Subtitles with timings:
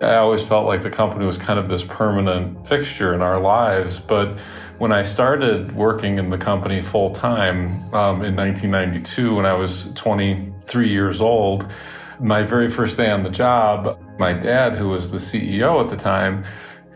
[0.00, 3.98] I always felt like the company was kind of this permanent fixture in our lives.
[3.98, 4.38] But
[4.78, 9.92] when I started working in the company full time um, in 1992, when I was
[9.92, 11.70] 23 years old,
[12.18, 15.96] my very first day on the job, my dad, who was the CEO at the
[15.96, 16.44] time,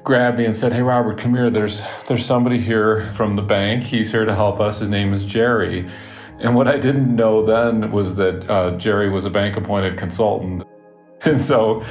[0.02, 1.50] grabbed me and said, "Hey, Robert, come here.
[1.50, 3.82] There's there's somebody here from the bank.
[3.82, 4.78] He's here to help us.
[4.78, 5.86] His name is Jerry."
[6.38, 10.64] And what I didn't know then was that uh, Jerry was a bank appointed consultant.
[11.34, 11.82] And so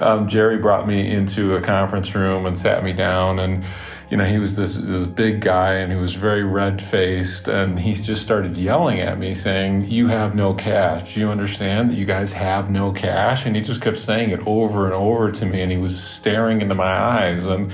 [0.00, 3.64] um, Jerry brought me into a conference room and sat me down and
[4.10, 7.78] you know, he was this, this big guy and he was very red faced and
[7.78, 11.14] he just started yelling at me saying, you have no cash.
[11.14, 13.44] Do you understand that you guys have no cash?
[13.44, 16.62] And he just kept saying it over and over to me and he was staring
[16.62, 17.46] into my eyes.
[17.46, 17.70] And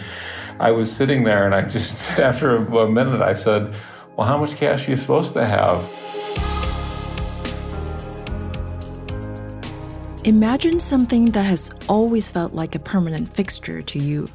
[0.58, 3.72] I was sitting there and I just, after a minute, I said,
[4.16, 5.88] well, how much cash are you supposed to have?
[10.24, 14.26] Imagine something that has always felt like a permanent fixture to you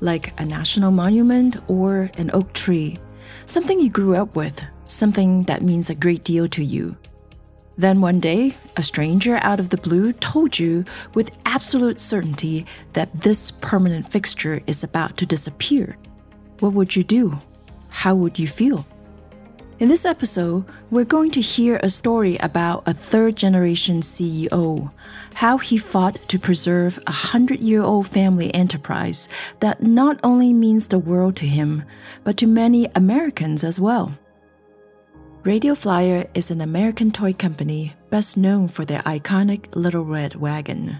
[0.00, 2.96] like a national monument or an oak tree,
[3.46, 6.96] something you grew up with, something that means a great deal to you.
[7.76, 13.12] Then one day, a stranger out of the blue told you with absolute certainty that
[13.12, 15.96] this permanent fixture is about to disappear.
[16.58, 17.38] What would you do?
[17.90, 18.84] How would you feel?
[19.80, 24.92] In this episode, we're going to hear a story about a third generation CEO,
[25.34, 29.28] how he fought to preserve a hundred year old family enterprise
[29.60, 31.84] that not only means the world to him,
[32.24, 34.18] but to many Americans as well.
[35.44, 40.98] Radio Flyer is an American toy company best known for their iconic Little Red Wagon.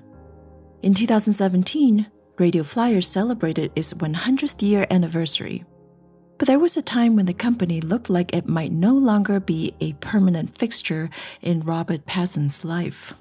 [0.84, 2.06] In 2017,
[2.39, 5.65] Radio Flyer celebrated its 100th year anniversary.
[6.39, 9.75] But there was a time when the company looked like it might no longer be
[9.81, 11.11] a permanent fixture
[11.42, 13.12] in Robert Pasin's life.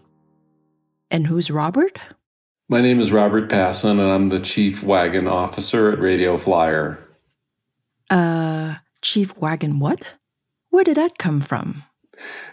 [1.10, 1.98] And who's Robert?
[2.70, 7.00] My name is Robert Pasin, and I'm the Chief Wagon Officer at Radio Flyer.
[8.10, 10.16] Uh, Chief Wagon what?
[10.70, 11.84] Where did that come from?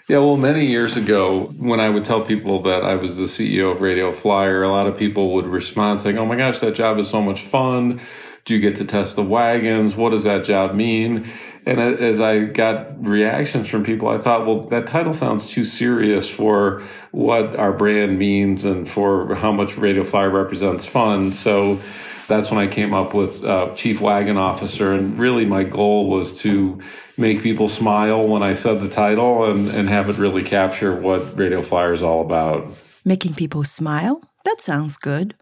[0.08, 3.72] Yeah, well, many years ago, when I would tell people that I was the CEO
[3.72, 6.98] of Radio Flyer, a lot of people would respond saying, Oh my gosh, that job
[6.98, 8.00] is so much fun.
[8.44, 9.96] Do you get to test the wagons?
[9.96, 11.26] What does that job mean?
[11.66, 16.28] And as I got reactions from people, I thought, well, that title sounds too serious
[16.28, 21.32] for what our brand means and for how much Radio Flyer represents fun.
[21.32, 21.80] So
[22.28, 24.92] that's when I came up with uh, Chief Wagon Officer.
[24.92, 26.80] And really, my goal was to
[27.16, 31.38] make people smile when I said the title and, and have it really capture what
[31.38, 32.68] Radio Flyer is all about.
[33.06, 34.22] Making people smile?
[34.44, 35.34] That sounds good.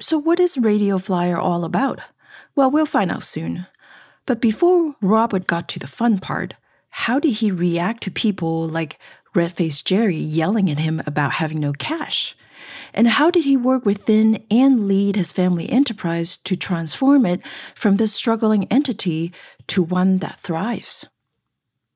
[0.00, 2.00] So, what is Radio Flyer all about?
[2.56, 3.66] Well, we'll find out soon.
[4.24, 6.54] But before Robert got to the fun part,
[6.88, 8.98] how did he react to people like
[9.34, 12.34] Red Faced Jerry yelling at him about having no cash?
[12.94, 17.42] And how did he work within and lead his family enterprise to transform it
[17.74, 19.34] from this struggling entity
[19.66, 21.04] to one that thrives?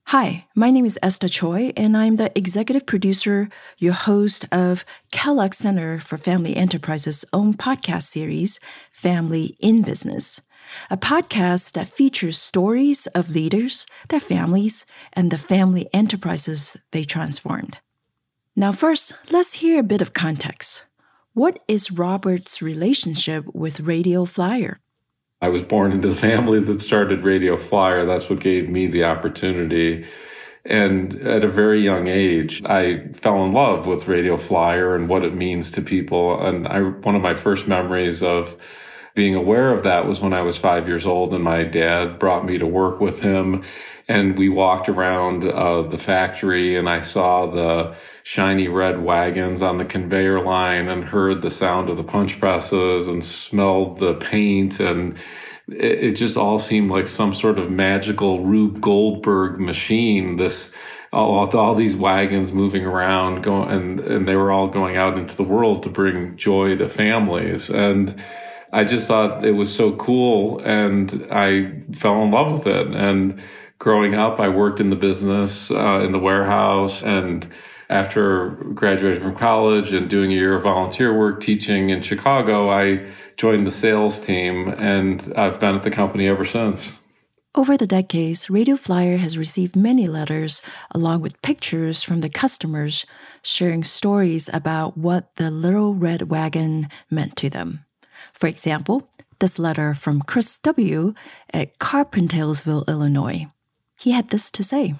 [0.08, 5.54] Hi, my name is Esther Choi, and I'm the executive producer, your host of Kellogg
[5.54, 8.60] Center for Family Enterprises' own podcast series,
[8.90, 10.42] Family in Business
[10.90, 17.78] a podcast that features stories of leaders, their families, and the family enterprises they transformed.
[18.56, 20.84] Now, first, let's hear a bit of context.
[21.32, 24.80] What is Robert's relationship with Radio Flyer?
[25.40, 28.04] I was born into the family that started Radio Flyer.
[28.04, 30.04] That's what gave me the opportunity.
[30.64, 35.24] And at a very young age, I fell in love with Radio Flyer and what
[35.24, 36.44] it means to people.
[36.44, 38.56] And I, one of my first memories of
[39.14, 42.44] being aware of that was when I was five years old and my dad brought
[42.44, 43.64] me to work with him.
[44.08, 49.78] And we walked around uh, the factory and I saw the shiny red wagons on
[49.78, 54.80] the conveyor line and heard the sound of the punch presses and smelled the paint.
[54.80, 55.16] And
[55.68, 60.36] it, it just all seemed like some sort of magical Rube Goldberg machine.
[60.36, 60.74] This,
[61.12, 65.36] all, all these wagons moving around going and, and they were all going out into
[65.36, 67.70] the world to bring joy to families.
[67.70, 68.20] And,
[68.72, 72.94] I just thought it was so cool and I fell in love with it.
[72.94, 73.42] And
[73.78, 77.02] growing up, I worked in the business, uh, in the warehouse.
[77.02, 77.46] And
[77.88, 83.06] after graduating from college and doing a year of volunteer work teaching in Chicago, I
[83.36, 87.00] joined the sales team and I've been at the company ever since.
[87.56, 90.62] Over the decades, Radio Flyer has received many letters
[90.92, 93.04] along with pictures from the customers
[93.42, 97.84] sharing stories about what the little red wagon meant to them.
[98.32, 99.08] For example,
[99.38, 101.14] this letter from Chris W.
[101.52, 103.46] at Carpentersville, Illinois.
[103.98, 104.94] He had this to say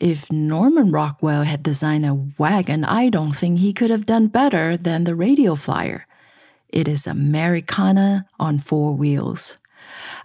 [0.00, 4.76] If Norman Rockwell had designed a wagon, I don't think he could have done better
[4.76, 6.06] than the radio flyer.
[6.68, 9.58] It is Americana on four wheels.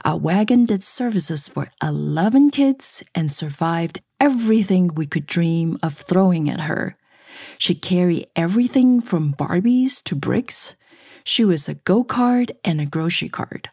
[0.03, 6.49] Our wagon did services for 11 kids and survived everything we could dream of throwing
[6.49, 6.97] at her.
[7.57, 10.75] She carried everything from Barbies to bricks.
[11.23, 13.69] She was a go kart and a grocery cart,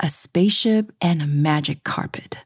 [0.00, 2.44] a spaceship and a magic carpet.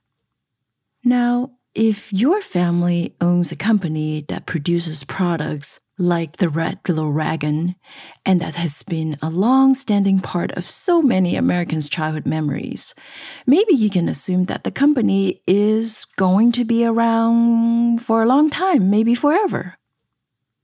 [1.05, 7.77] Now, if your family owns a company that produces products like the Red Little Wagon,
[8.25, 12.95] and that has been a long standing part of so many Americans' childhood memories,
[13.47, 18.51] maybe you can assume that the company is going to be around for a long
[18.51, 19.77] time, maybe forever.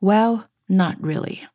[0.00, 1.46] Well, not really.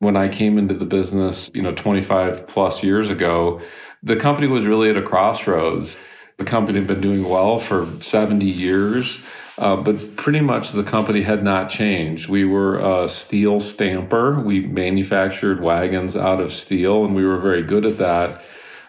[0.00, 3.60] When I came into the business, you know, 25 plus years ago,
[4.02, 5.96] the company was really at a crossroads.
[6.36, 9.20] The company had been doing well for 70 years,
[9.58, 12.28] uh, but pretty much the company had not changed.
[12.28, 14.40] We were a steel stamper.
[14.40, 18.44] We manufactured wagons out of steel, and we were very good at that.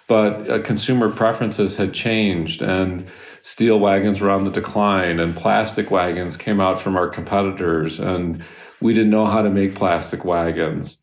[0.05, 3.07] But uh, consumer preferences had changed, and
[3.41, 8.43] steel wagons were on the decline, and plastic wagons came out from our competitors, and
[8.81, 10.99] we didn't know how to make plastic wagons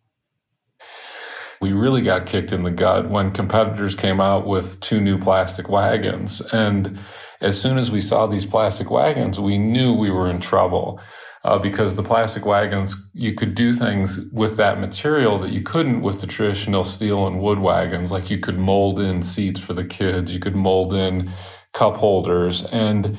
[1.61, 5.69] we really got kicked in the gut when competitors came out with two new plastic
[5.69, 6.41] wagons.
[6.53, 6.99] And
[7.41, 11.01] as soon as we saw these plastic wagons, we knew we were in trouble.
[11.45, 16.03] Uh, because the plastic wagons, you could do things with that material that you couldn't
[16.03, 18.11] with the traditional steel and wood wagons.
[18.11, 21.31] Like you could mold in seats for the kids, you could mold in
[21.73, 22.65] cup holders.
[22.65, 23.17] And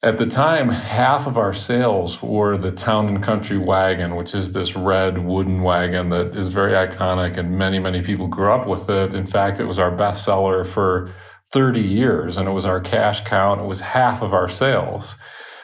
[0.00, 4.52] at the time, half of our sales were the Town and Country wagon, which is
[4.52, 8.88] this red wooden wagon that is very iconic and many, many people grew up with
[8.88, 9.12] it.
[9.12, 11.12] In fact, it was our best seller for
[11.52, 13.60] 30 years and it was our cash count.
[13.60, 15.16] It was half of our sales.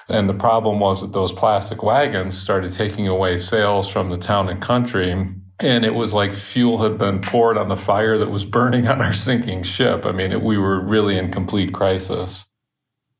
[0.08, 4.48] And the problem was that those plastic wagons started taking away sales from the Town
[4.48, 5.12] and Country.
[5.12, 9.00] And it was like fuel had been poured on the fire that was burning on
[9.00, 10.04] our sinking ship.
[10.04, 12.48] I mean, it, we were really in complete crisis.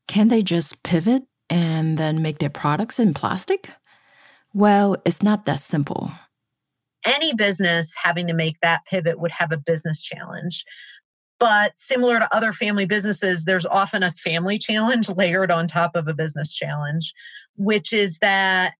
[0.07, 3.69] Can they just pivot and then make their products in plastic?
[4.53, 6.11] Well, it's not that simple.
[7.05, 10.63] Any business having to make that pivot would have a business challenge.
[11.39, 16.07] But similar to other family businesses, there's often a family challenge layered on top of
[16.07, 17.13] a business challenge,
[17.57, 18.73] which is that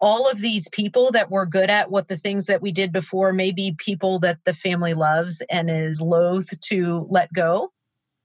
[0.00, 3.32] all of these people that were good at what the things that we did before
[3.32, 7.72] may be people that the family loves and is loath to let go.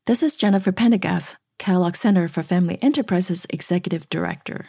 [0.06, 4.66] This is Jennifer Pendergast, Kellogg Center for Family Enterprises Executive Director.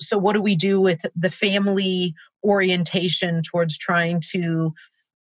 [0.00, 4.74] So, what do we do with the family orientation towards trying to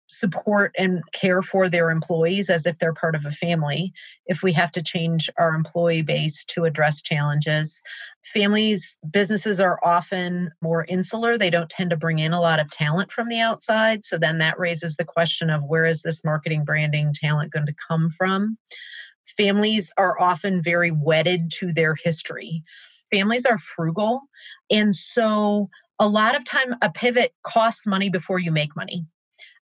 [0.07, 3.93] support and care for their employees as if they're part of a family?
[4.25, 7.83] If we have to change our employee base to address challenges
[8.25, 11.37] families businesses are often more insular.
[11.37, 14.03] They don't tend to bring in a lot of talent from the outside.
[14.03, 17.75] So then that raises the question of where is this marketing branding talent going to
[17.89, 18.57] come from
[19.25, 22.63] families are often very wedded to their history.
[23.11, 24.23] Families are frugal.
[24.71, 25.69] And so
[25.99, 29.07] a lot of time a pivot costs money before you make money.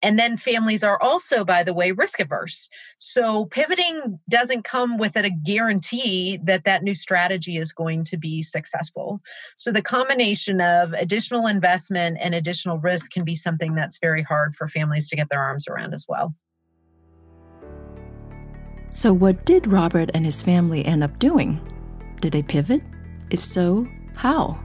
[0.03, 2.69] And then families are also, by the way, risk averse.
[2.99, 8.43] So pivoting doesn't come with a guarantee that that new strategy is going to be
[8.43, 9.21] successful.
[9.57, 14.55] So the combination of additional investment and additional risk can be something that's very hard
[14.55, 16.33] for families to get their arms around as well.
[18.91, 21.61] So, what did Robert and his family end up doing?
[22.21, 22.83] Did they pivot?
[23.31, 24.59] If so, how?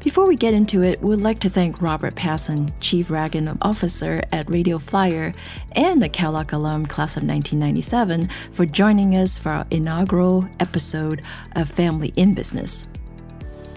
[0.00, 4.50] Before we get into it, we'd like to thank Robert Pasin, Chief Wagon Officer at
[4.50, 5.32] Radio Flyer
[5.72, 11.22] and the Kellogg alum class of 1997, for joining us for our inaugural episode
[11.54, 12.88] of Family in Business.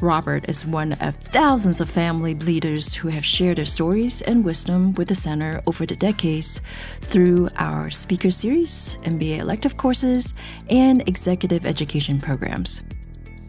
[0.01, 4.93] Robert is one of thousands of family leaders who have shared their stories and wisdom
[4.93, 6.61] with the center over the decades
[7.01, 10.33] through our speaker series, MBA elective courses,
[10.69, 12.83] and executive education programs.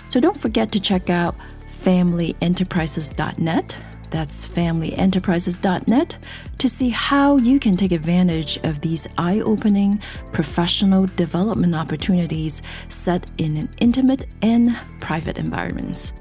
[0.09, 1.35] So don't forget to check out
[1.83, 3.77] familyenterprises.net.
[4.11, 6.17] That's familyenterprises.net
[6.59, 10.01] to see how you can take advantage of these eye opening
[10.33, 16.13] professional development opportunities set in an intimate and private environments.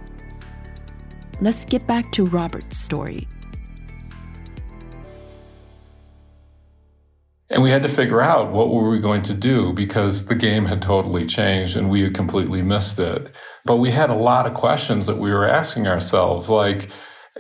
[1.42, 3.28] Let's get back to Robert's story.
[7.50, 10.66] And we had to figure out what were we going to do because the game
[10.66, 13.36] had totally changed and we had completely missed it.
[13.66, 16.90] But we had a lot of questions that we were asking ourselves, like,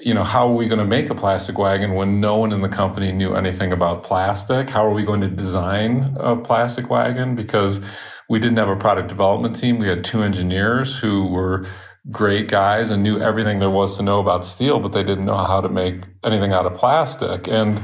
[0.01, 2.61] you know, how are we going to make a plastic wagon when no one in
[2.61, 4.69] the company knew anything about plastic?
[4.69, 7.35] How are we going to design a plastic wagon?
[7.35, 7.81] Because
[8.29, 9.79] we didn't have a product development team.
[9.79, 11.65] We had two engineers who were
[12.11, 15.37] great guys and knew everything there was to know about steel, but they didn't know
[15.37, 17.47] how to make anything out of plastic.
[17.47, 17.81] And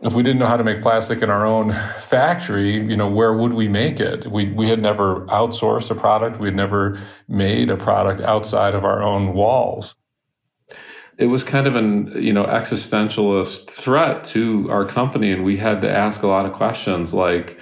[0.00, 3.32] if we didn't know how to make plastic in our own factory, you know, where
[3.32, 4.26] would we make it?
[4.30, 6.38] We, we had never outsourced a product.
[6.38, 9.96] We had never made a product outside of our own walls.
[11.16, 15.30] It was kind of an, you know, existentialist threat to our company.
[15.30, 17.58] And we had to ask a lot of questions like,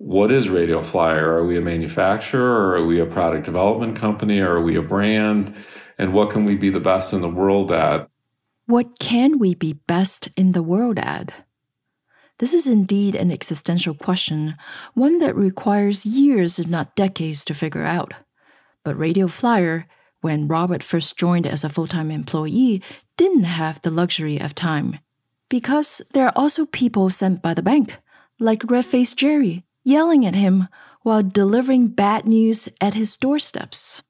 [0.00, 1.30] what is Radio Flyer?
[1.30, 5.54] Are we a manufacturer are we a product development company are we a brand?
[5.98, 8.08] And what can we be the best in the world at?
[8.64, 11.44] What can we be best in the world at?
[12.38, 14.56] This is indeed an existential question,
[14.94, 18.14] one that requires years, if not decades, to figure out.
[18.82, 19.86] But Radio Flyer,
[20.22, 22.82] when Robert first joined as a full time employee,
[23.18, 24.98] didn't have the luxury of time.
[25.50, 27.98] Because there are also people sent by the bank,
[28.38, 30.68] like red faced Jerry, yelling at him
[31.02, 34.02] while delivering bad news at his doorsteps.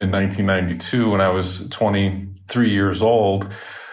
[0.00, 3.50] In 1992, when I was 23 years old,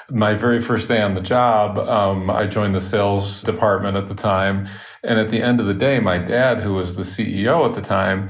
[0.09, 4.15] my very first day on the job, um, I joined the sales department at the
[4.15, 4.67] time.
[5.03, 7.81] And at the end of the day, my dad, who was the CEO at the
[7.81, 8.29] time,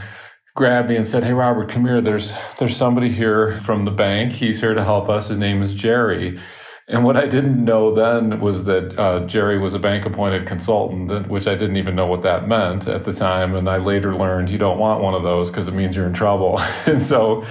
[0.55, 1.99] grabbed me and said, Hey, Robert, come here.
[1.99, 4.33] There's, there's somebody here from the bank.
[4.33, 5.27] He's here to help us.
[5.29, 6.39] His name is Jerry.
[6.87, 11.29] And what I didn't know then was that uh, Jerry was a bank appointed consultant,
[11.29, 13.55] which I didn't even know what that meant at the time.
[13.55, 16.13] And I later learned you don't want one of those because it means you're in
[16.13, 16.59] trouble.
[16.85, 17.45] and so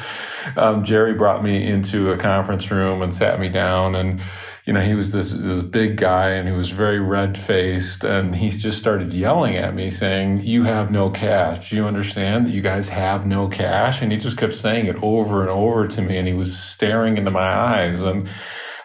[0.56, 4.20] um, Jerry brought me into a conference room and sat me down and
[4.66, 8.36] you know, he was this, this big guy and he was very red faced and
[8.36, 11.70] he just started yelling at me saying, you have no cash.
[11.70, 14.02] Do you understand that you guys have no cash?
[14.02, 17.16] And he just kept saying it over and over to me and he was staring
[17.18, 18.02] into my eyes.
[18.02, 18.28] And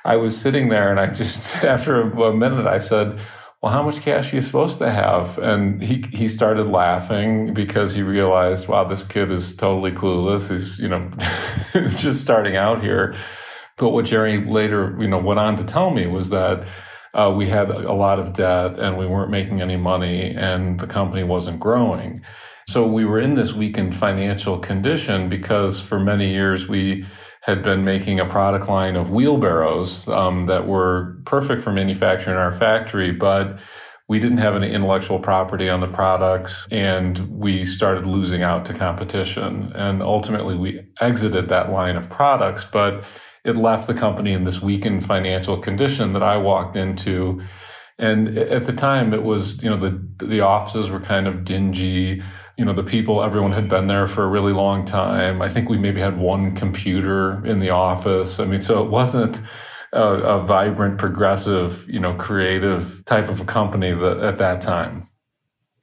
[0.08, 3.20] I was sitting there and I just, after a minute, I said,
[3.62, 5.38] well, how much cash are you supposed to have?
[5.40, 10.50] And he, he started laughing because he realized, wow, this kid is totally clueless.
[10.50, 11.12] He's, you know,
[11.98, 13.16] just starting out here.
[13.78, 16.66] But what Jerry later, you know, went on to tell me was that
[17.14, 20.88] uh, we had a lot of debt and we weren't making any money and the
[20.88, 22.22] company wasn't growing.
[22.68, 27.06] So we were in this weakened financial condition because for many years we
[27.48, 32.42] had been making a product line of wheelbarrows um, that were perfect for manufacturing in
[32.42, 33.58] our factory, but
[34.10, 38.74] we didn't have any intellectual property on the products and we started losing out to
[38.74, 39.72] competition.
[39.76, 43.06] And ultimately we exited that line of products, but
[43.46, 47.42] it left the company in this weakened financial condition that I walked into.
[47.98, 52.22] And at the time it was, you know, the, the offices were kind of dingy
[52.58, 55.42] you know, the people, everyone had been there for a really long time.
[55.42, 58.40] I think we maybe had one computer in the office.
[58.40, 59.40] I mean, so it wasn't
[59.94, 65.04] a, a vibrant, progressive, you know, creative type of a company that, at that time.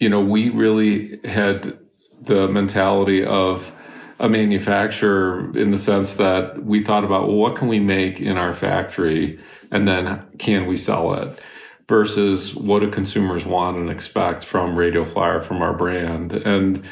[0.00, 1.78] You know, we really had
[2.20, 3.74] the mentality of
[4.18, 8.36] a manufacturer in the sense that we thought about, well, what can we make in
[8.36, 9.38] our factory?
[9.70, 11.40] And then can we sell it?
[11.88, 16.32] Versus what do consumers want and expect from Radio Flyer, from our brand.
[16.32, 16.84] And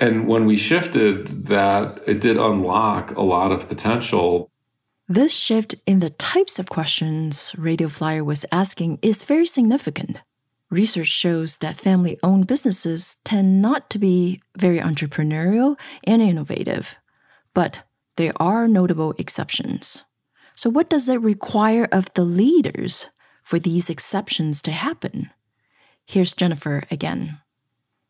[0.00, 4.50] and when we shifted that, it did unlock a lot of potential.
[5.08, 10.16] This shift in the types of questions Radio Flyer was asking is very significant.
[10.70, 16.96] Research shows that family owned businesses tend not to be very entrepreneurial and innovative,
[17.52, 17.76] but
[18.16, 20.04] there are notable exceptions.
[20.54, 23.08] So, what does it require of the leaders
[23.42, 25.30] for these exceptions to happen.
[26.06, 27.38] Here's Jennifer again.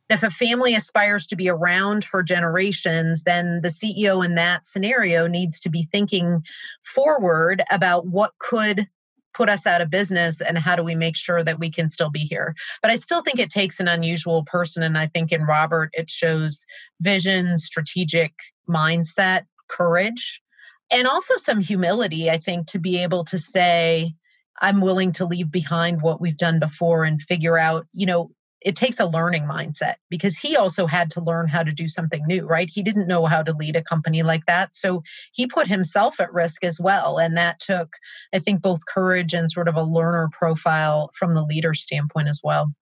[0.08, 5.26] If a family aspires to be around for generations, then the CEO in that scenario
[5.26, 6.44] needs to be thinking
[6.82, 8.86] forward about what could
[9.34, 12.10] put us out of business and how do we make sure that we can still
[12.10, 15.42] be here but i still think it takes an unusual person and i think in
[15.44, 16.66] robert it shows
[17.00, 18.32] vision strategic
[18.68, 20.42] mindset courage
[20.90, 24.14] and also some humility i think to be able to say
[24.60, 28.30] I'm willing to leave behind what we've done before and figure out, you know,
[28.64, 32.22] it takes a learning mindset because he also had to learn how to do something
[32.26, 32.70] new, right?
[32.70, 34.74] He didn't know how to lead a company like that.
[34.74, 37.18] So he put himself at risk as well.
[37.18, 37.94] And that took,
[38.32, 42.40] I think, both courage and sort of a learner profile from the leader standpoint as
[42.42, 42.72] well.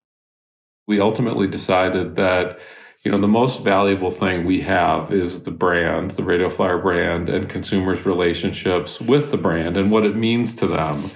[0.87, 2.59] We ultimately decided that
[3.05, 7.31] you know the most valuable thing we have is the brand the radio flyer brand
[7.31, 11.11] and consumers relationships with the brand and what it means to them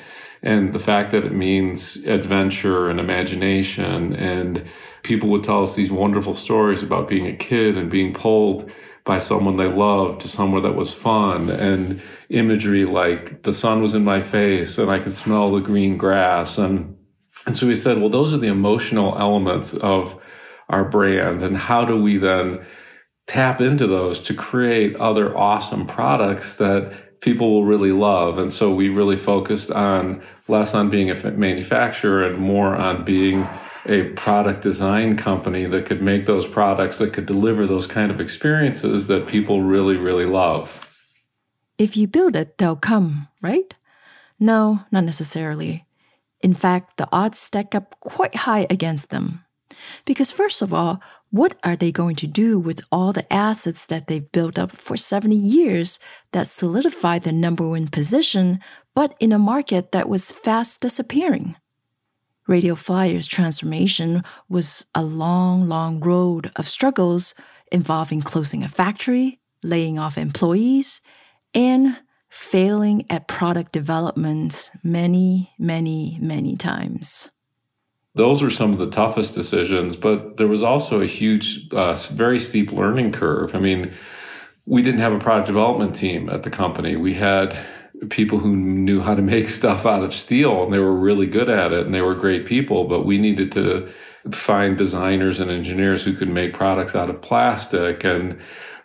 [0.45, 4.65] and the fact that it means adventure and imagination and
[5.03, 8.71] people would tell us these wonderful stories about being a kid and being pulled
[9.05, 13.95] by someone they loved to somewhere that was fun and imagery like the sun was
[13.95, 16.97] in my face and I could smell the green grass and
[17.47, 20.23] and so we said well those are the emotional elements of
[20.69, 22.65] our brand and how do we then
[23.27, 28.39] tap into those to create other awesome products that people will really love.
[28.39, 33.49] And so we really focused on less on being a manufacturer and more on being
[33.87, 38.21] a product design company that could make those products that could deliver those kind of
[38.21, 41.03] experiences that people really, really love.
[41.79, 43.75] If you build it, they'll come, right?
[44.39, 45.87] No, not necessarily.
[46.43, 49.44] In fact, the odds stack up quite high against them.
[50.05, 51.01] Because, first of all,
[51.31, 54.97] what are they going to do with all the assets that they've built up for
[54.97, 55.99] 70 years
[56.33, 58.61] that solidified their number one position,
[58.95, 61.57] but in a market that was fast disappearing?
[62.47, 67.35] Radio Flyer's transformation was a long, long road of struggles
[67.73, 71.01] involving closing a factory, laying off employees,
[71.55, 71.97] and
[72.29, 77.31] failing at product development many, many, many times.
[78.15, 82.39] Those were some of the toughest decisions, but there was also a huge, uh, very
[82.39, 83.55] steep learning curve.
[83.57, 83.93] I mean,
[84.67, 86.97] we didn't have a product development team at the company.
[86.97, 87.59] We had
[88.11, 91.49] people who knew how to make stuff out of steel and they were really good
[91.49, 93.89] at it and they were great people, but we needed to
[94.31, 98.39] find designers and engineers who could make products out of plastic and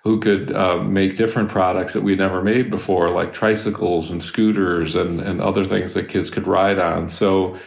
[0.03, 4.95] who could uh, make different products that we'd never made before, like tricycles and scooters
[4.95, 7.09] and, and other things that kids could ride on.
[7.09, 7.57] So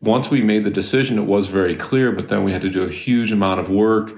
[0.00, 2.82] once we made the decision, it was very clear, but then we had to do
[2.82, 4.10] a huge amount of work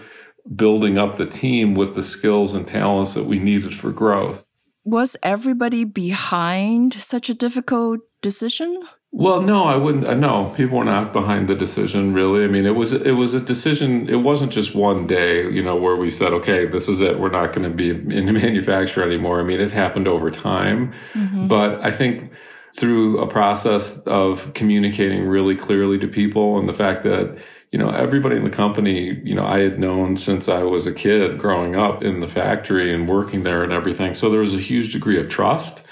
[0.55, 4.47] building up the team with the skills and talents that we needed for growth.
[4.85, 8.83] Was everybody behind such a difficult decision?
[9.13, 10.07] Well, no, I wouldn't.
[10.07, 12.15] Uh, no, people were not behind the decision.
[12.15, 14.09] Really, I mean, it was it was a decision.
[14.09, 17.19] It wasn't just one day, you know, where we said, "Okay, this is it.
[17.19, 20.93] We're not going to be in the manufacture anymore." I mean, it happened over time,
[21.13, 21.49] mm-hmm.
[21.49, 22.33] but I think
[22.77, 26.59] through a process of communicating really clearly to people.
[26.59, 27.39] And the fact that
[27.73, 30.93] you know everybody in the company you know i had known since i was a
[30.93, 34.15] kid growing up in the factory and working there and everything.
[34.15, 35.83] So there was a huge degree of trust.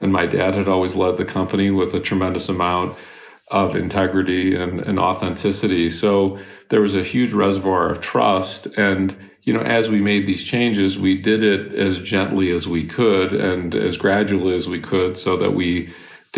[0.00, 2.96] And my dad had always led the company with a tremendous amount
[3.50, 5.90] of integrity and, and authenticity.
[5.90, 8.66] So there was a huge reservoir of trust.
[8.76, 12.86] And you know as we made these changes we did it as gently as we
[12.86, 15.88] could and as gradually as we could so that we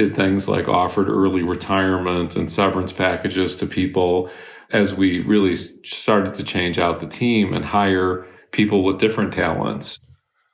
[0.01, 4.31] did things like offered early retirement and severance packages to people
[4.71, 10.01] as we really started to change out the team and hire people with different talents.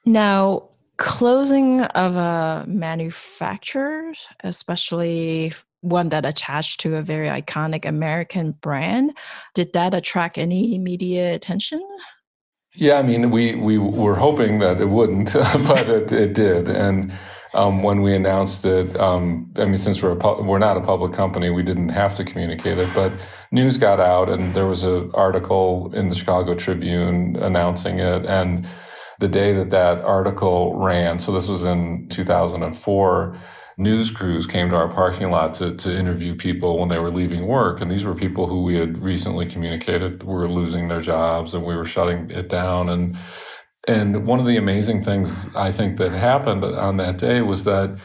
[0.04, 9.16] Now, closing of a manufacturer, especially one that attached to a very iconic American brand,
[9.54, 11.80] did that attract any media attention?
[12.74, 15.32] Yeah, I mean, we we were hoping that it wouldn't,
[15.68, 17.12] but it, it did, and
[17.56, 18.96] um, when we announced it.
[18.98, 22.24] Um, I mean, since we're a we're not a public company, we didn't have to
[22.24, 23.12] communicate it, but
[23.50, 28.66] news got out, and there was an article in the Chicago Tribune announcing it, and
[29.18, 33.36] the day that that article ran, so this was in 2004
[33.78, 37.46] news crews came to our parking lot to, to interview people when they were leaving
[37.46, 37.80] work.
[37.80, 41.76] And these were people who we had recently communicated were losing their jobs and we
[41.76, 42.88] were shutting it down.
[42.88, 43.18] And
[43.86, 47.98] and one of the amazing things I think that happened on that day was that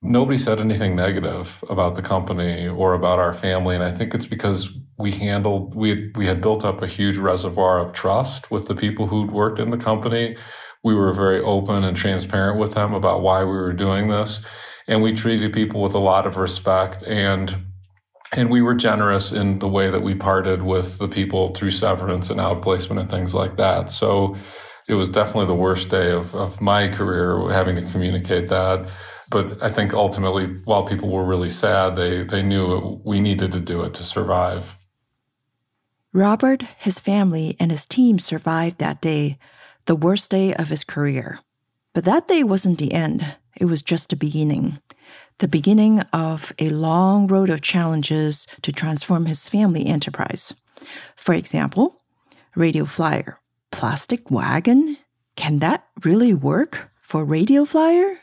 [0.00, 3.74] nobody said anything negative about the company or about our family.
[3.74, 7.78] And I think it's because we handled, we, we had built up a huge reservoir
[7.80, 10.36] of trust with the people who'd worked in the company.
[10.84, 14.44] We were very open and transparent with them about why we were doing this.
[14.86, 17.56] And we treated people with a lot of respect and
[18.36, 22.30] and we were generous in the way that we parted with the people through severance
[22.30, 23.90] and outplacement and things like that.
[23.90, 24.36] So
[24.88, 28.88] it was definitely the worst day of, of my career having to communicate that.
[29.30, 33.52] But I think ultimately, while people were really sad, they, they knew it, we needed
[33.52, 34.76] to do it to survive.
[36.12, 39.38] Robert, his family, and his team survived that day,
[39.86, 41.40] the worst day of his career.
[41.92, 44.78] But that day wasn't the end, it was just the beginning.
[45.38, 50.54] The beginning of a long road of challenges to transform his family enterprise.
[51.16, 51.96] For example,
[52.54, 53.40] Radio Flyer,
[53.74, 54.96] plastic wagon?
[55.36, 58.20] Can that really work for Radio Flyer?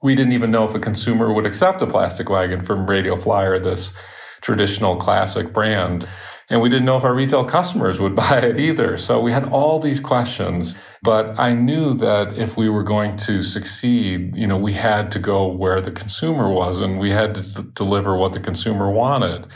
[0.00, 3.58] We didn't even know if a consumer would accept a plastic wagon from Radio Flyer,
[3.58, 3.92] this
[4.40, 6.06] traditional classic brand.
[6.48, 8.96] And we didn't know if our retail customers would buy it either.
[8.96, 13.42] So we had all these questions, but I knew that if we were going to
[13.42, 17.62] succeed, you know, we had to go where the consumer was and we had to
[17.62, 19.48] deliver what the consumer wanted.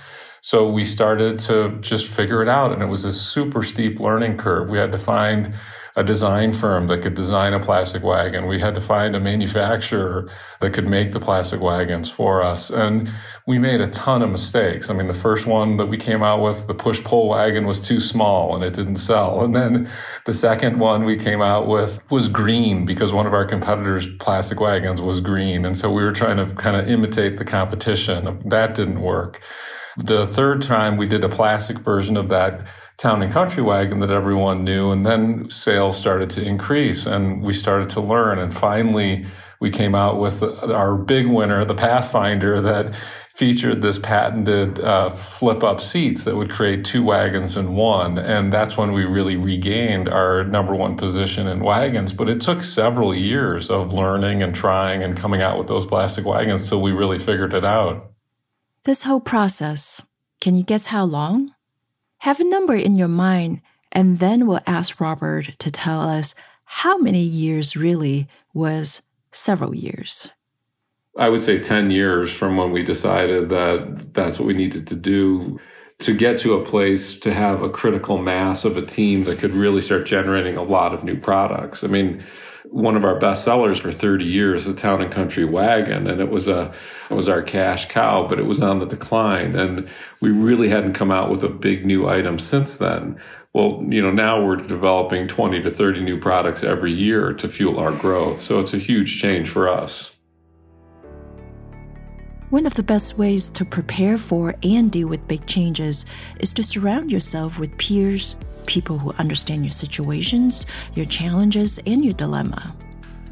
[0.44, 2.70] So we started to just figure it out.
[2.70, 4.68] And it was a super steep learning curve.
[4.68, 5.54] We had to find
[5.96, 8.46] a design firm that could design a plastic wagon.
[8.46, 10.30] We had to find a manufacturer
[10.60, 12.68] that could make the plastic wagons for us.
[12.68, 13.10] And
[13.46, 14.90] we made a ton of mistakes.
[14.90, 17.80] I mean, the first one that we came out with, the push pull wagon was
[17.80, 19.42] too small and it didn't sell.
[19.42, 19.88] And then
[20.26, 24.60] the second one we came out with was green because one of our competitors' plastic
[24.60, 25.64] wagons was green.
[25.64, 28.42] And so we were trying to kind of imitate the competition.
[28.44, 29.40] That didn't work.
[29.96, 34.10] The third time we did a plastic version of that town and country wagon that
[34.10, 34.90] everyone knew.
[34.90, 38.38] And then sales started to increase and we started to learn.
[38.38, 39.26] And finally,
[39.60, 42.94] we came out with our big winner, the Pathfinder, that
[43.34, 48.18] featured this patented uh, flip up seats that would create two wagons in one.
[48.18, 52.12] And that's when we really regained our number one position in wagons.
[52.12, 56.24] But it took several years of learning and trying and coming out with those plastic
[56.24, 58.13] wagons until we really figured it out.
[58.84, 60.02] This whole process,
[60.42, 61.54] can you guess how long?
[62.18, 66.34] Have a number in your mind, and then we'll ask Robert to tell us
[66.66, 69.00] how many years really was
[69.32, 70.30] several years.
[71.16, 74.96] I would say 10 years from when we decided that that's what we needed to
[74.96, 75.58] do
[76.00, 79.52] to get to a place to have a critical mass of a team that could
[79.52, 81.84] really start generating a lot of new products.
[81.84, 82.22] I mean,
[82.70, 86.30] one of our best sellers for 30 years, the Town and Country Wagon, and it
[86.30, 86.72] was a
[87.10, 89.88] it was our cash cow, but it was on the decline, and
[90.20, 93.20] we really hadn't come out with a big new item since then.
[93.52, 97.78] Well, you know, now we're developing 20 to 30 new products every year to fuel
[97.78, 98.40] our growth.
[98.40, 100.13] So it's a huge change for us.
[102.54, 106.06] One of the best ways to prepare for and deal with big changes
[106.38, 108.36] is to surround yourself with peers
[108.66, 110.64] people who understand your situations,
[110.94, 112.72] your challenges, and your dilemma.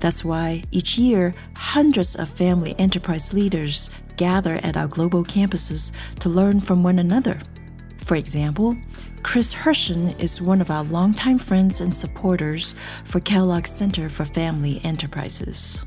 [0.00, 6.28] That's why each year, hundreds of family enterprise leaders gather at our global campuses to
[6.28, 7.38] learn from one another.
[7.98, 8.76] For example,
[9.22, 14.80] Chris Hershen is one of our longtime friends and supporters for Kellogg's Center for Family
[14.82, 15.85] Enterprises.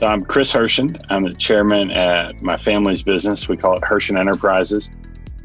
[0.00, 0.98] So I'm Chris Hershen.
[1.10, 3.50] I'm the chairman at my family's business.
[3.50, 4.90] We call it Hershen Enterprises.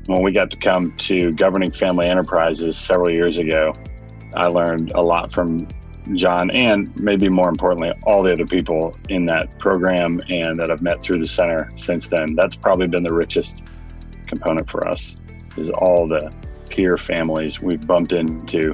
[0.06, 3.74] When we got to come to governing family enterprises several years ago,
[4.34, 5.68] I learned a lot from
[6.14, 10.82] John and maybe more importantly, all the other people in that program and that I've
[10.82, 12.34] met through the center since then.
[12.34, 13.62] That's probably been the richest
[14.26, 15.18] component for us
[15.58, 16.32] is all the
[16.70, 18.74] peer families we've bumped into.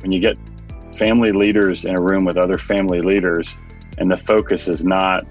[0.00, 0.38] When you get
[0.96, 3.58] family leaders in a room with other family leaders
[3.98, 5.26] and the focus is not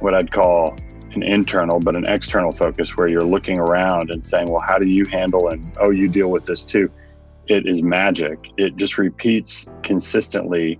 [0.00, 0.76] what I'd call
[1.14, 4.88] an internal but an external focus where you're looking around and saying well how do
[4.88, 6.90] you handle and oh you deal with this too.
[7.48, 8.38] It is magic.
[8.56, 10.78] It just repeats consistently.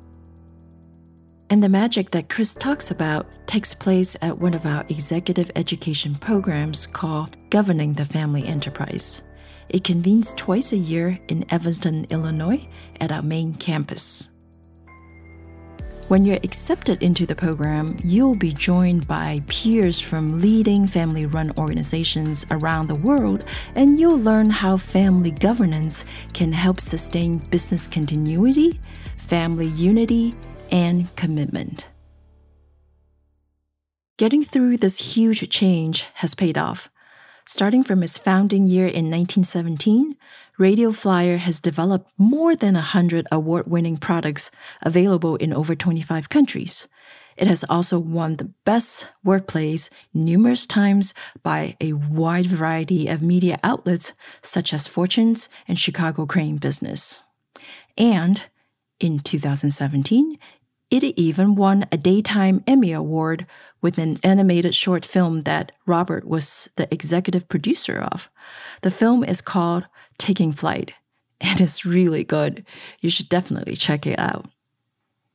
[1.51, 6.15] And the magic that chris talks about takes place at one of our executive education
[6.15, 9.23] programs called governing the family enterprise.
[9.69, 12.67] It convenes twice a year in evanston illinois
[13.01, 14.32] at our main campus
[16.13, 21.51] when you're accepted into the program, you'll be joined by peers from leading family run
[21.57, 23.43] organizations around the world,
[23.75, 28.79] and you'll learn how family governance can help sustain business continuity,
[29.17, 30.35] family unity,
[30.71, 31.87] and commitment.
[34.19, 36.91] Getting through this huge change has paid off.
[37.47, 40.17] Starting from its founding year in 1917,
[40.59, 44.51] Radio Flyer has developed more than 100 award winning products
[44.83, 46.89] available in over 25 countries.
[47.37, 53.59] It has also won the Best Workplace numerous times by a wide variety of media
[53.65, 54.13] outlets
[54.43, 57.23] such as Fortune's and Chicago Crain Business.
[57.97, 58.43] And
[59.01, 60.39] in 2017,
[60.91, 63.47] it even won a Daytime Emmy Award
[63.81, 68.31] with an animated short film that Robert was the executive producer of.
[68.83, 69.87] The film is called
[70.23, 70.93] Taking Flight,
[71.41, 72.65] and it's really good.
[73.01, 74.49] You should definitely check it out.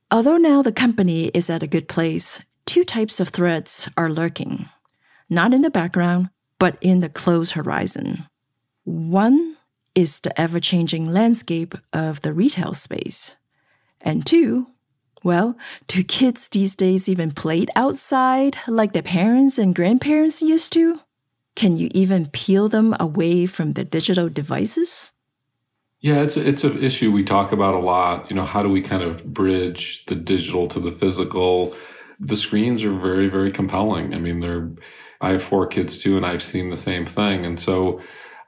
[0.10, 4.70] Although now the company is at a good place, two types of threats are lurking.
[5.30, 8.28] Not in the background, but in the close horizon.
[8.86, 9.58] One
[9.94, 13.36] is the ever changing landscape of the retail space.
[14.00, 14.68] And two,
[15.22, 21.02] well, do kids these days even play outside like their parents and grandparents used to?
[21.58, 25.12] Can you even peel them away from the digital devices?
[26.02, 28.30] Yeah, it's a, it's an issue we talk about a lot.
[28.30, 31.76] You know, how do we kind of bridge the digital to the physical?
[32.20, 34.14] The screens are very, very compelling.
[34.14, 34.70] I mean, they're.
[35.20, 37.44] I have four kids too, and I've seen the same thing.
[37.44, 38.02] And so,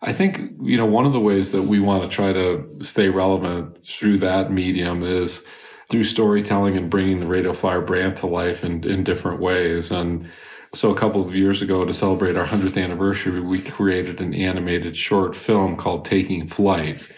[0.04, 3.10] I think you know one of the ways that we want to try to stay
[3.10, 5.44] relevant through that medium is
[5.90, 9.90] through storytelling and bringing the Radio Flyer brand to life in, in different ways.
[9.90, 10.30] And
[10.74, 14.96] so a couple of years ago, to celebrate our 100th anniversary, we created an animated
[14.96, 17.10] short film called Taking Flight.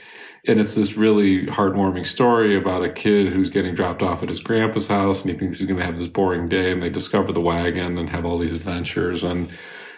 [0.48, 4.40] And it's this really heartwarming story about a kid who's getting dropped off at his
[4.40, 7.32] grandpa's house and he thinks he's going to have this boring day and they discover
[7.32, 9.50] the wagon and have all these adventures and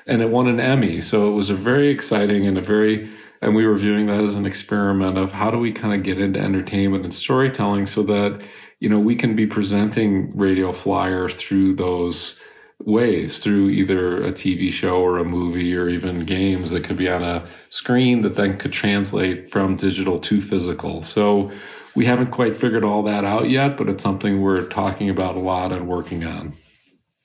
[0.05, 0.99] and it won an Emmy.
[0.99, 3.09] So it was a very exciting and a very
[3.41, 6.19] and we were viewing that as an experiment of how do we kind of get
[6.19, 8.41] into entertainment and storytelling so that
[8.79, 12.41] you know we can be presenting Radio Flyer through those
[12.85, 17.09] ways through either a TV show or a movie or even games that could be
[17.09, 21.01] on a screen that then could translate from digital to physical.
[21.01, 21.51] So
[21.95, 25.39] we haven't quite figured all that out yet, but it's something we're talking about a
[25.39, 26.53] lot and working on.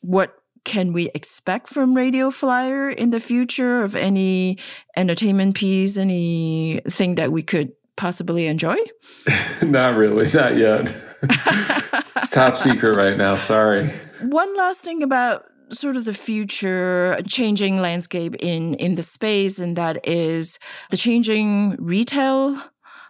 [0.00, 4.58] What can we expect from Radio Flyer in the future of any
[4.96, 8.76] entertainment piece, anything that we could possibly enjoy?
[9.62, 10.94] not really, not yet.
[11.22, 13.36] It's top secret right now.
[13.36, 13.88] Sorry.
[14.22, 19.76] One last thing about sort of the future changing landscape in in the space and
[19.76, 20.58] that is
[20.90, 22.60] the changing retail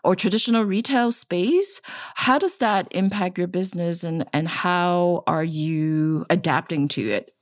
[0.05, 1.81] or traditional retail space
[2.17, 7.33] how does that impact your business and and how are you adapting to it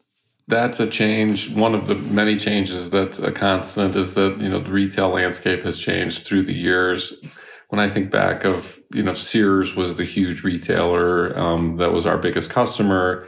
[0.48, 4.60] that's a change one of the many changes that's a constant is that you know
[4.60, 7.20] the retail landscape has changed through the years
[7.68, 12.06] when I think back of, you know, Sears was the huge retailer um, that was
[12.06, 13.26] our biggest customer.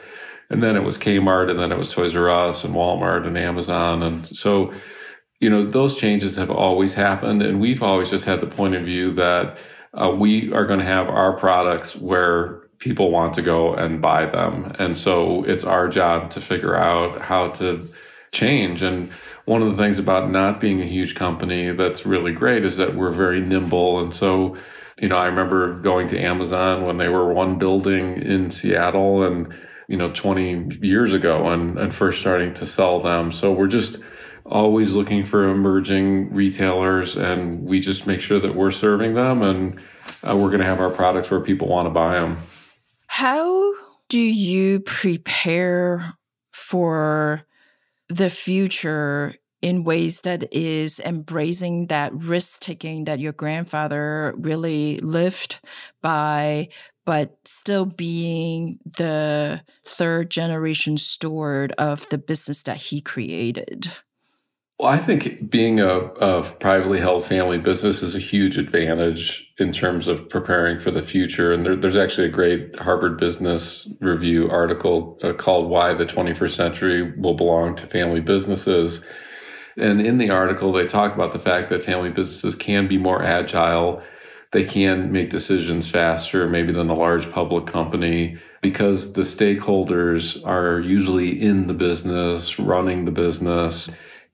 [0.51, 3.37] And then it was Kmart and then it was Toys R Us and Walmart and
[3.37, 4.03] Amazon.
[4.03, 4.73] And so,
[5.41, 7.43] you know, those changes have always happened.
[7.43, 9.59] And we've always just had the point of view that
[9.95, 14.25] uh, we are going to have our products where people want to go and buy
[14.27, 14.73] them.
[14.79, 17.85] And so it's our job to figure out how to
[18.33, 18.83] change.
[18.83, 19.11] And
[19.49, 22.95] one of the things about not being a huge company that's really great is that
[22.95, 23.99] we're very nimble.
[23.99, 24.55] And so,
[25.01, 29.59] you know, I remember going to Amazon when they were one building in Seattle and,
[29.89, 33.33] you know, 20 years ago and, and first starting to sell them.
[33.33, 33.97] So we're just
[34.45, 39.79] always looking for emerging retailers and we just make sure that we're serving them and
[40.23, 42.37] uh, we're going to have our products where people want to buy them.
[43.07, 43.73] How
[44.11, 46.19] do you prepare
[46.51, 47.47] for
[48.09, 55.59] the future in ways that is embracing that risk taking that your grandfather really lived
[56.01, 56.69] by,
[57.05, 63.91] but still being the third generation steward of the business that he created?
[64.79, 69.73] Well, I think being a, a, privately held family business is a huge advantage in
[69.73, 71.53] terms of preparing for the future.
[71.53, 76.55] And there, there's actually a great Harvard Business Review article uh, called Why the 21st
[76.55, 79.05] Century Will Belong to Family Businesses.
[79.77, 83.21] And in the article, they talk about the fact that family businesses can be more
[83.21, 84.01] agile.
[84.53, 90.79] They can make decisions faster, maybe than a large public company, because the stakeholders are
[90.79, 93.91] usually in the business, running the business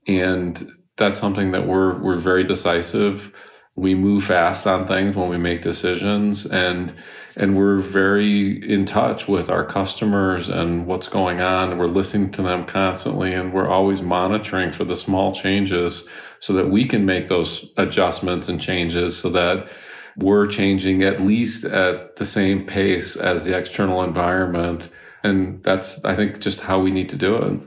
[0.06, 3.34] and that's something that we're, we're very decisive.
[3.76, 6.94] We move fast on things when we make decisions and,
[7.36, 11.78] and we're very in touch with our customers and what's going on.
[11.78, 16.70] We're listening to them constantly and we're always monitoring for the small changes so that
[16.70, 19.68] we can make those adjustments and changes so that
[20.16, 24.88] we're changing at least at the same pace as the external environment.
[25.24, 27.60] And that's, I think, just how we need to do it.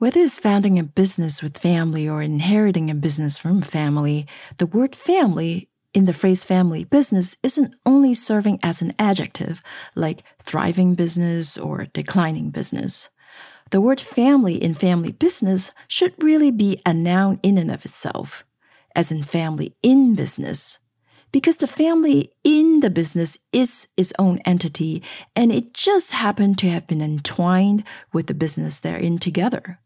[0.00, 4.96] Whether it's founding a business with family or inheriting a business from family, the word
[4.96, 9.60] family in the phrase family business isn't only serving as an adjective,
[9.94, 13.10] like thriving business or declining business.
[13.72, 18.42] The word family in family business should really be a noun in and of itself,
[18.96, 20.78] as in family in business.
[21.30, 25.02] Because the family in the business is its own entity,
[25.36, 27.84] and it just happened to have been entwined
[28.14, 29.78] with the business they're in together.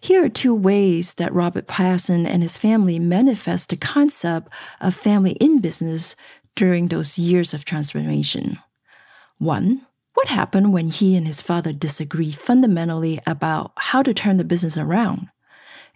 [0.00, 5.32] Here are two ways that Robert Pasin and his family manifest the concept of family
[5.32, 6.16] in business
[6.56, 8.58] during those years of transformation.
[9.38, 14.44] One, what happened when he and his father disagreed fundamentally about how to turn the
[14.44, 15.28] business around?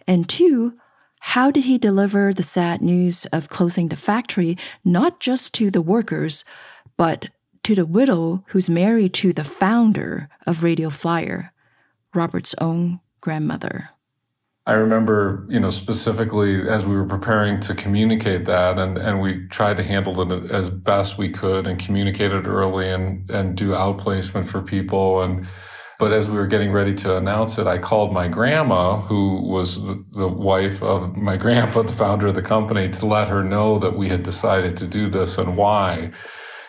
[0.07, 0.73] And two,
[1.19, 5.81] how did he deliver the sad news of closing the factory not just to the
[5.81, 6.45] workers,
[6.97, 7.27] but
[7.63, 11.51] to the widow who's married to the founder of Radio Flyer,
[12.13, 13.89] Robert's own grandmother?
[14.67, 19.47] I remember, you know, specifically as we were preparing to communicate that and, and we
[19.47, 23.71] tried to handle it as best we could and communicate it early and, and do
[23.71, 25.23] outplacement for people.
[25.23, 25.47] And,
[25.97, 29.83] but as we were getting ready to announce it, I called my grandma, who was
[29.83, 33.79] the, the wife of my grandpa, the founder of the company, to let her know
[33.79, 36.11] that we had decided to do this and why.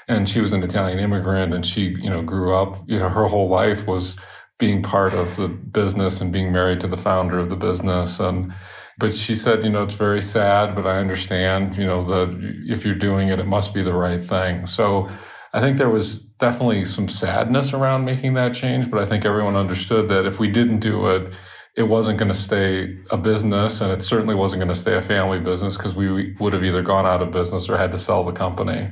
[0.08, 3.26] And she was an Italian immigrant and she, you know, grew up, you know, her
[3.26, 4.16] whole life was,
[4.58, 8.52] being part of the business and being married to the founder of the business and
[8.98, 12.28] But she said, you know, it's very sad, but I understand, you know, that
[12.66, 14.64] if you're doing it, it must be the right thing.
[14.66, 15.08] So
[15.52, 19.54] I think there was definitely some sadness around making that change, but I think everyone
[19.56, 21.34] understood that if we didn't do it,
[21.76, 25.02] it wasn't going to stay a business and it certainly wasn't going to stay a
[25.02, 28.24] family business because we would have either gone out of business or had to sell
[28.24, 28.90] the company.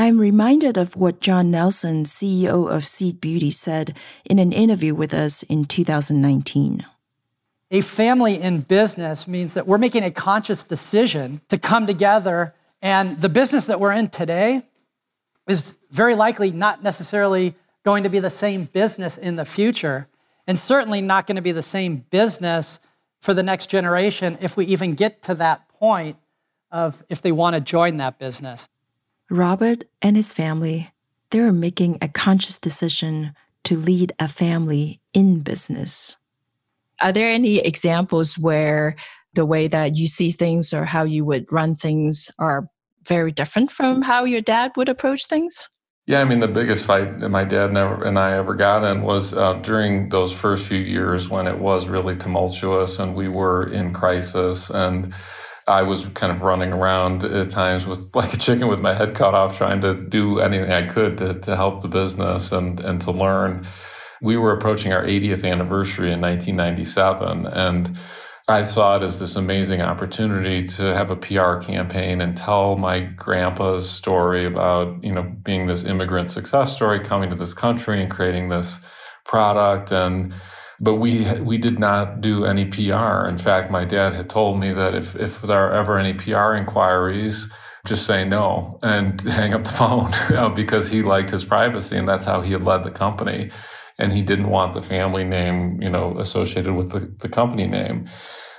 [0.00, 5.12] I'm reminded of what John Nelson, CEO of Seed Beauty, said in an interview with
[5.12, 6.86] us in 2019.
[7.72, 13.20] A family in business means that we're making a conscious decision to come together, and
[13.20, 14.62] the business that we're in today
[15.48, 20.06] is very likely not necessarily going to be the same business in the future,
[20.46, 22.78] and certainly not going to be the same business
[23.20, 26.16] for the next generation if we even get to that point
[26.70, 28.68] of if they want to join that business.
[29.30, 30.90] Robert and his family,
[31.30, 36.16] they're making a conscious decision to lead a family in business.
[37.00, 38.96] Are there any examples where
[39.34, 42.68] the way that you see things or how you would run things are
[43.06, 45.68] very different from how your dad would approach things?
[46.06, 49.02] Yeah, I mean, the biggest fight that my dad never and I ever got in
[49.02, 53.70] was uh, during those first few years when it was really tumultuous and we were
[53.70, 54.70] in crisis.
[54.70, 55.12] And
[55.68, 59.14] I was kind of running around at times with like a chicken with my head
[59.14, 63.00] cut off, trying to do anything I could to, to help the business and, and
[63.02, 63.66] to learn
[64.20, 67.96] we were approaching our 80th anniversary in 1997 and
[68.48, 73.00] I saw it as this amazing opportunity to have a PR campaign and tell my
[73.00, 78.10] grandpa's story about, you know, being this immigrant success story, coming to this country and
[78.10, 78.80] creating this
[79.26, 79.92] product.
[79.92, 80.32] And,
[80.80, 83.26] but we, we did not do any PR.
[83.26, 86.54] In fact, my dad had told me that if, if there are ever any PR
[86.54, 87.48] inquiries,
[87.86, 91.96] just say no and hang up the phone you know, because he liked his privacy
[91.96, 93.50] and that's how he had led the company
[93.98, 98.08] and he didn't want the family name, you know, associated with the, the company name.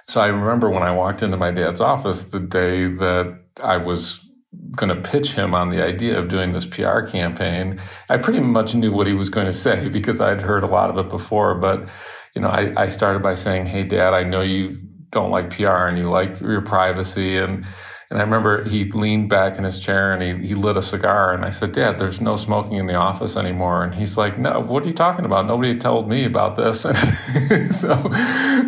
[0.08, 4.28] So I remember when I walked into my dad's office the day that I was
[4.76, 8.74] going to pitch him on the idea of doing this PR campaign, I pretty much
[8.74, 11.56] knew what he was going to say because I'd heard a lot of it before.
[11.56, 11.90] But,
[12.36, 14.78] you know, I, I started by saying, Hey, dad, I know you
[15.12, 17.66] don't like PR and you like your privacy and
[18.10, 21.32] and I remember he leaned back in his chair and he, he lit a cigar.
[21.32, 23.84] And I said, Dad, there's no smoking in the office anymore.
[23.84, 25.46] And he's like, No, what are you talking about?
[25.46, 26.82] Nobody told me about this.
[27.70, 28.12] so,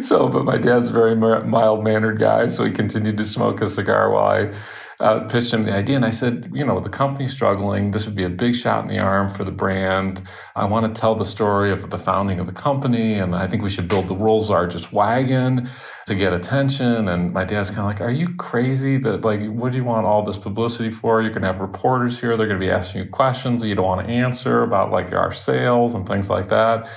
[0.02, 2.50] so, but my dad's very mild mannered guy.
[2.50, 4.54] So he continued to smoke a cigar while I
[5.02, 5.96] uh, pitched him the idea.
[5.96, 7.92] And I said, you know, the company's struggling.
[7.92, 10.22] This would be a big shot in the arm for the brand.
[10.56, 13.16] I want to tell the story of the founding of the company.
[13.16, 15.70] And I think we should build the world's largest wagon
[16.06, 17.08] to get attention.
[17.08, 18.98] And my dad's kind of like, Are you crazy?
[18.98, 21.22] That like, what do you want all this publicity for?
[21.22, 22.38] You're going to have reporters here.
[22.38, 25.12] They're going to be asking you questions that you don't want to answer about like
[25.14, 26.88] our sales and things like that.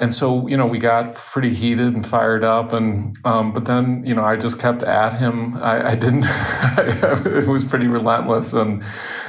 [0.00, 2.72] And so, you know, we got pretty heated and fired up.
[2.72, 5.58] And, um, but then, you know, I just kept at him.
[5.58, 8.54] I, I didn't, it was pretty relentless.
[8.54, 8.82] And,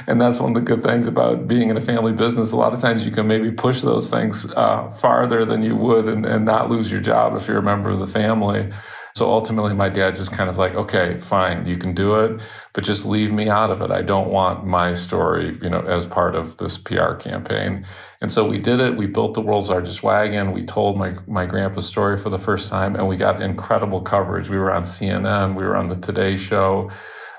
[0.06, 2.52] and that's one of the good things about being in a family business.
[2.52, 6.08] A lot of times you can maybe push those things, uh, farther than you would
[6.08, 8.70] and, and not lose your job if you're a member of the family.
[9.14, 12.40] So ultimately, my dad just kind of like, okay, fine, you can do it,
[12.72, 13.90] but just leave me out of it.
[13.90, 17.84] I don't want my story, you know, as part of this PR campaign.
[18.20, 18.96] And so we did it.
[18.96, 20.52] We built the world's largest wagon.
[20.52, 24.48] We told my, my grandpa's story for the first time and we got incredible coverage.
[24.48, 25.54] We were on CNN.
[25.56, 26.90] We were on the Today Show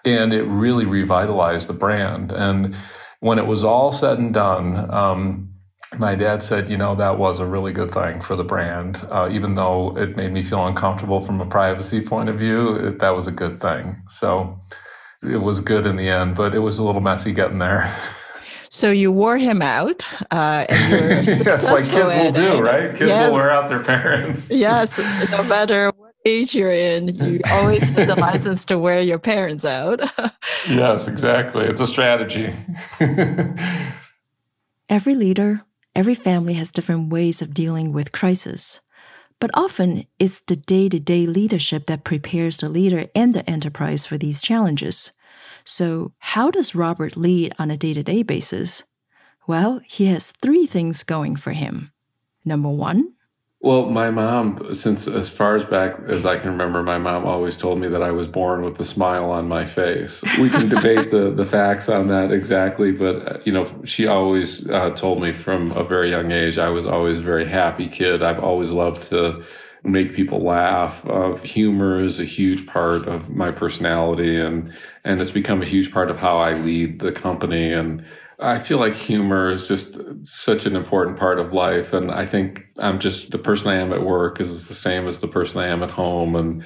[0.06, 2.32] and it really revitalized the brand.
[2.32, 2.76] And
[3.20, 5.53] when it was all said and done, um,
[6.00, 9.06] my dad said, you know, that was a really good thing for the brand.
[9.10, 13.00] Uh, even though it made me feel uncomfortable from a privacy point of view, it,
[13.00, 14.02] that was a good thing.
[14.10, 14.60] So
[15.22, 17.94] it was good in the end, but it was a little messy getting there.
[18.70, 22.90] So you wore him out, uh, and you were yes, like kids will do, right?
[22.90, 23.28] Kids yes.
[23.28, 24.50] will wear out their parents.
[24.50, 24.98] yes,
[25.30, 29.64] no matter what age you're in, you always have the license to wear your parents
[29.64, 30.02] out.
[30.68, 31.66] yes, exactly.
[31.66, 32.52] It's a strategy.
[34.90, 35.62] Every leader
[35.96, 38.82] Every family has different ways of dealing with crisis.
[39.40, 44.06] But often, it's the day to day leadership that prepares the leader and the enterprise
[44.06, 45.12] for these challenges.
[45.64, 48.86] So, how does Robert lead on a day to day basis?
[49.46, 51.92] Well, he has three things going for him.
[52.44, 53.14] Number one,
[53.64, 57.56] well, my mom, since as far as back as I can remember, my mom always
[57.56, 60.22] told me that I was born with a smile on my face.
[60.38, 64.90] We can debate the, the facts on that exactly, but you know, she always uh,
[64.90, 68.22] told me from a very young age I was always a very happy kid.
[68.22, 69.46] I've always loved to
[69.82, 71.08] make people laugh.
[71.08, 74.74] Uh, humor is a huge part of my personality, and
[75.06, 78.04] and it's become a huge part of how I lead the company and
[78.40, 81.94] I feel like humor is just such an important part of life.
[81.94, 85.20] And I think I'm just the person I am at work is the same as
[85.20, 86.36] the person I am at home.
[86.36, 86.66] And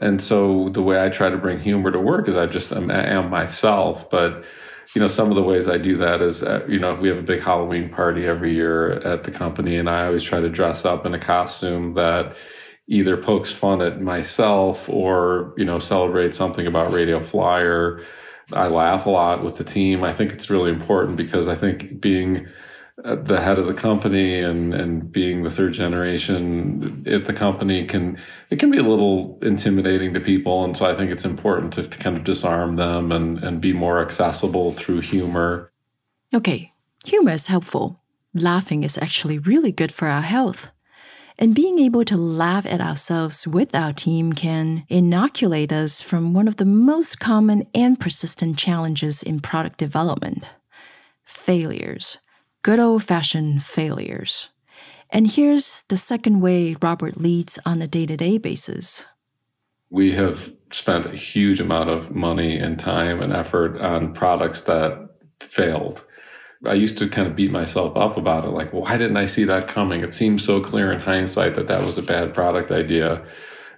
[0.00, 2.90] And so the way I try to bring humor to work is I just am,
[2.90, 4.10] am myself.
[4.10, 4.44] But,
[4.94, 7.18] you know, some of the ways I do that is, uh, you know, we have
[7.18, 10.84] a big Halloween party every year at the company, and I always try to dress
[10.84, 12.36] up in a costume that
[12.88, 18.02] either pokes fun at myself or, you know, celebrates something about Radio Flyer.
[18.52, 20.04] I laugh a lot with the team.
[20.04, 22.48] I think it's really important because I think being
[23.04, 27.84] at the head of the company and and being the third generation at the company
[27.84, 28.18] can
[28.50, 31.88] it can be a little intimidating to people and so I think it's important to,
[31.88, 35.72] to kind of disarm them and and be more accessible through humor.
[36.34, 36.72] Okay,
[37.04, 38.00] humor is helpful.
[38.34, 40.70] Laughing is actually really good for our health.
[41.42, 46.46] And being able to laugh at ourselves with our team can inoculate us from one
[46.46, 50.44] of the most common and persistent challenges in product development
[51.24, 52.18] failures
[52.62, 54.50] good old fashioned failures.
[55.10, 59.04] And here's the second way Robert leads on a day to day basis.
[59.90, 65.10] We have spent a huge amount of money and time and effort on products that
[65.40, 66.04] failed.
[66.64, 69.44] I used to kind of beat myself up about it, like, why didn't I see
[69.44, 70.02] that coming?
[70.02, 73.24] It seems so clear in hindsight that that was a bad product idea.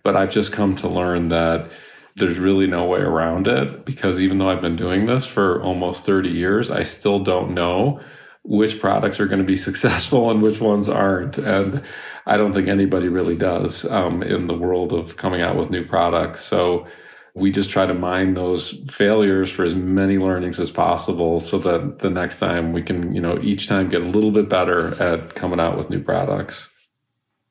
[0.03, 1.71] But I've just come to learn that
[2.17, 6.05] there's really no way around it because even though I've been doing this for almost
[6.05, 8.01] 30 years, I still don't know
[8.43, 11.39] which products are going to be successful and which ones aren't.
[11.39, 11.83] And
[12.27, 15.85] I don't think anybody really does um, in the world of coming out with new
[15.85, 16.45] products.
[16.45, 16.87] So
[17.35, 21.99] we just try to mine those failures for as many learnings as possible so that
[21.99, 25.35] the next time we can, you know, each time get a little bit better at
[25.35, 26.71] coming out with new products.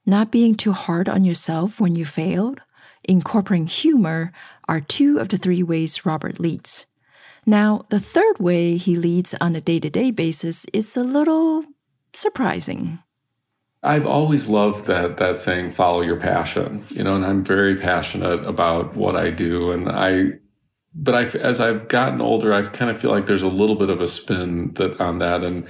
[0.05, 2.61] Not being too hard on yourself when you failed,
[3.03, 4.31] incorporating humor
[4.69, 6.85] are two of the three ways Robert leads.
[7.45, 11.65] Now, the third way he leads on a day to day basis is a little
[12.13, 12.99] surprising.
[13.83, 18.45] I've always loved that that saying follow your passion, you know, and I'm very passionate
[18.45, 20.39] about what I do and I
[20.95, 23.89] but I as I've gotten older, I kind of feel like there's a little bit
[23.89, 25.67] of a spin that on that and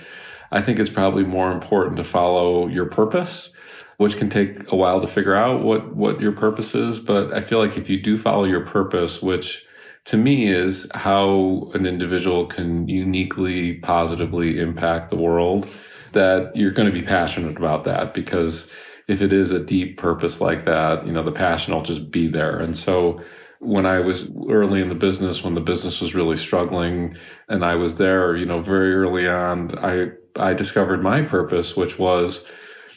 [0.52, 3.50] I think it's probably more important to follow your purpose,
[3.98, 7.42] which can take a while to figure out what what your purpose is, but I
[7.42, 9.66] feel like if you do follow your purpose, which
[10.06, 15.68] to me is how an individual can uniquely positively impact the world
[16.14, 18.72] that you're going to be passionate about that because
[19.08, 22.28] if it is a deep purpose like that you know the passion will just be
[22.28, 22.60] there.
[22.60, 23.22] And so
[23.64, 27.16] when I was early in the business, when the business was really struggling
[27.48, 31.98] and I was there, you know, very early on, I, I discovered my purpose, which
[31.98, 32.46] was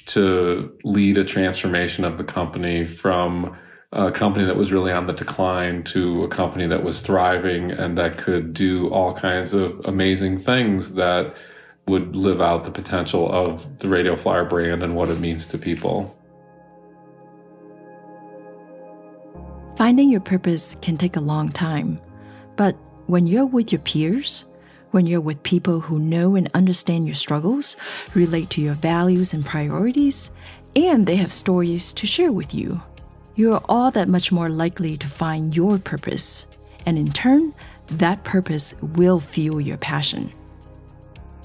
[0.06, 3.56] to lead a transformation of the company from
[3.92, 7.96] a company that was really on the decline to a company that was thriving and
[7.96, 11.34] that could do all kinds of amazing things that
[11.88, 15.58] would live out the potential of the Radio Flyer brand and what it means to
[15.58, 16.16] people.
[19.76, 22.00] Finding your purpose can take a long time,
[22.56, 22.76] but
[23.06, 24.46] when you're with your peers,
[24.90, 27.76] when you're with people who know and understand your struggles,
[28.14, 30.30] relate to your values and priorities,
[30.74, 32.80] and they have stories to share with you,
[33.36, 36.46] you're all that much more likely to find your purpose.
[36.86, 37.54] And in turn,
[37.88, 40.32] that purpose will fuel your passion.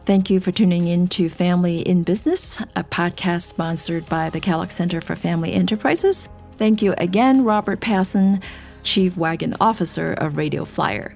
[0.04, 4.72] Thank you for tuning in to Family in Business, a podcast sponsored by the Kellogg
[4.72, 6.28] Center for Family Enterprises.
[6.54, 8.42] Thank you again, Robert Pasin,
[8.82, 11.14] Chief Wagon Officer of Radio Flyer.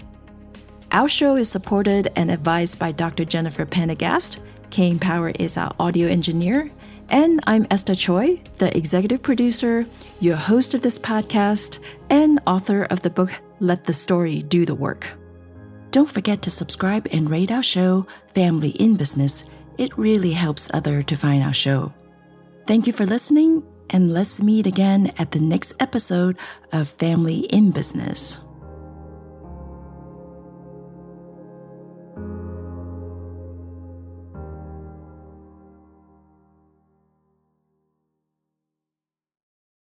[0.92, 3.26] Our show is supported and advised by Dr.
[3.26, 4.38] Jennifer Pendergast.
[4.70, 6.70] Kane Power is our audio engineer,
[7.10, 9.88] and I'm Esther Choy, the executive producer,
[10.20, 11.80] your host of this podcast,
[12.12, 15.10] and author of the book Let the Story Do the Work.
[15.90, 18.06] Don't forget to subscribe and rate our show,
[18.36, 19.46] Family in Business.
[19.78, 21.94] It really helps other to find our show.
[22.68, 26.38] Thank you for listening, and let's meet again at the next episode
[26.74, 28.40] of Family in Business.